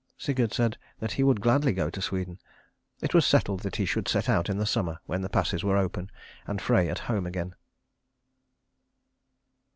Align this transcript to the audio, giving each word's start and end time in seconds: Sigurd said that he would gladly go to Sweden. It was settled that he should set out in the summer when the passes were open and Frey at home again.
Sigurd 0.17 0.51
said 0.51 0.79
that 0.99 1.11
he 1.11 1.21
would 1.23 1.41
gladly 1.41 1.73
go 1.73 1.91
to 1.91 2.01
Sweden. 2.01 2.39
It 3.03 3.13
was 3.13 3.23
settled 3.23 3.59
that 3.59 3.75
he 3.75 3.85
should 3.85 4.07
set 4.07 4.27
out 4.27 4.49
in 4.49 4.57
the 4.57 4.65
summer 4.65 4.97
when 5.05 5.21
the 5.21 5.29
passes 5.29 5.63
were 5.63 5.77
open 5.77 6.09
and 6.47 6.59
Frey 6.59 6.89
at 6.89 6.97
home 7.05 7.27
again. 7.27 7.53